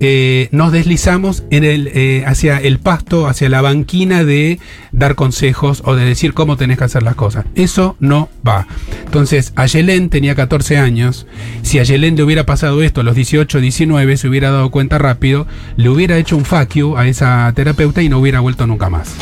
[0.01, 4.59] eh, nos deslizamos en el, eh, hacia el pasto, hacia la banquina de
[4.93, 7.45] dar consejos o de decir cómo tenés que hacer las cosas.
[7.55, 8.67] Eso no va.
[9.05, 11.27] Entonces, Ayelén tenía 14 años.
[11.63, 14.99] Si a Ayelén le hubiera pasado esto a los 18, 19, se hubiera dado cuenta
[14.99, 15.47] rápido,
[15.77, 19.15] le hubiera hecho un fuck you a esa terapeuta y no hubiera vuelto nunca más.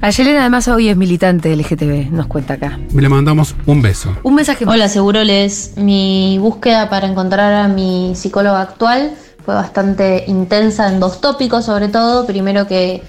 [0.00, 2.80] Ayelena además hoy es militante LGTB, nos cuenta acá.
[2.92, 4.16] Le mandamos un beso.
[4.24, 4.64] Un mensaje.
[4.66, 5.74] Hola, Seguroles.
[5.76, 9.12] Mi búsqueda para encontrar a mi psicóloga actual
[9.44, 12.26] fue bastante intensa en dos tópicos, sobre todo.
[12.26, 13.02] Primero que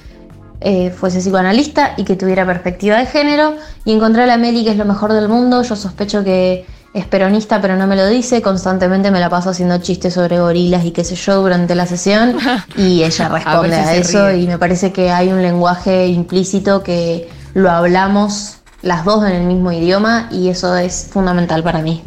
[0.62, 3.56] eh, fuese psicoanalista y que tuviera perspectiva de género.
[3.86, 5.62] Y encontré a la Meli, que es lo mejor del mundo.
[5.64, 9.78] Yo sospecho que es peronista pero no me lo dice, constantemente me la paso haciendo
[9.80, 12.38] chistes sobre gorilas y qué sé yo durante la sesión
[12.78, 14.42] y ella responde si a, eso ríe.
[14.42, 19.44] y me parece que hay un lenguaje implícito que lo hablamos las dos en el
[19.44, 22.04] mismo idioma y eso es fundamental para mí.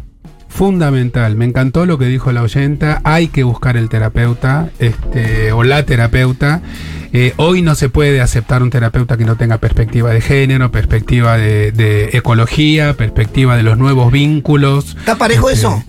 [0.57, 5.63] Fundamental, me encantó lo que dijo la oyenta, hay que buscar el terapeuta este, o
[5.63, 6.61] la terapeuta.
[7.13, 11.37] Eh, hoy no se puede aceptar un terapeuta que no tenga perspectiva de género, perspectiva
[11.37, 14.97] de, de ecología, perspectiva de los nuevos vínculos.
[14.97, 15.83] ¿Está parejo Este, eso?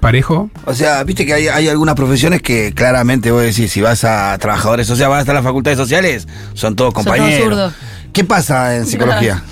[0.00, 0.50] ¿Parejo?
[0.66, 4.36] O sea, viste que hay, hay algunas profesiones que claramente vos decís, si vas a
[4.38, 7.42] trabajadores sociales, vas a las facultades sociales, son todos compañeros.
[7.42, 7.72] zurdos.
[8.12, 9.42] ¿Qué pasa en psicología?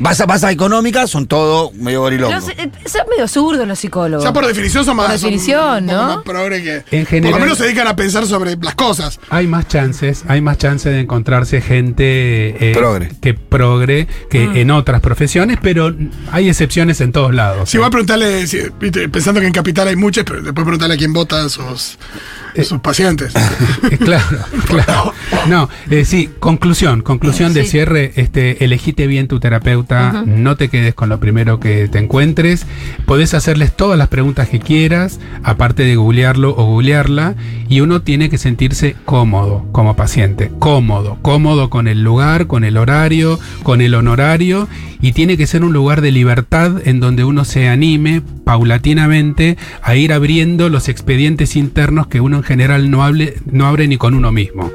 [0.00, 2.44] Vas a, a económicas, son todos medio gorilongos.
[2.46, 4.24] Los- eh, son medio zurdos los psicólogos.
[4.24, 5.06] Ya por definición son más.
[5.06, 6.02] Por definición, ¿no?
[6.16, 6.84] más progre que.
[6.90, 9.20] En por lo menos se dedican a pensar sobre las cosas.
[9.30, 13.10] Hay más chances, hay más chances de encontrarse gente eh, Progre.
[13.20, 14.56] que progre que Mm.
[14.56, 15.94] en otras profesiones, pero
[16.32, 17.70] hay excepciones en todos lados.
[17.70, 20.94] Si voy a preguntarle, si- viste, pensando que en Capital hay muchas, pero después preguntarle
[20.94, 21.48] a quién vota a
[22.54, 23.34] sus, sus pacientes.
[23.90, 25.12] Eh, claro, claro.
[25.48, 30.94] No, eh, sí, conclusión, conclusión de cierre, este, elegite bien tu terapeuta, no te quedes
[30.94, 32.66] con lo primero que te encuentres,
[33.04, 37.34] podés hacerles todas las preguntas que quieras, aparte de googlearlo o googlearla,
[37.68, 42.76] y uno tiene que sentirse cómodo como paciente, cómodo, cómodo con el lugar, con el
[42.76, 44.68] horario, con el honorario,
[45.00, 49.96] y tiene que ser un lugar de libertad en donde uno se anime paulatinamente a
[49.96, 54.14] ir abriendo los expedientes internos que uno en general no, hable, no abre ni con
[54.14, 54.70] uno mismo.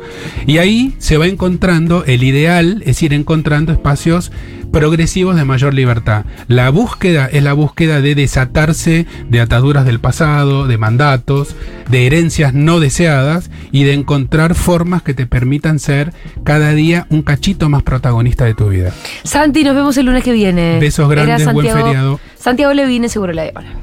[0.45, 4.31] Y ahí se va encontrando el ideal, es ir encontrando espacios
[4.71, 6.25] progresivos de mayor libertad.
[6.47, 11.55] La búsqueda es la búsqueda de desatarse de ataduras del pasado, de mandatos,
[11.89, 16.13] de herencias no deseadas y de encontrar formas que te permitan ser
[16.43, 18.91] cada día un cachito más protagonista de tu vida.
[19.23, 20.79] Santi, nos vemos el lunes que viene.
[20.79, 22.19] Besos grandes, buen feriado.
[22.37, 23.73] Santiago Levine, seguro la Habana.